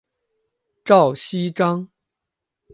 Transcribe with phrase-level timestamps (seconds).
[0.83, 1.87] 赵锡章。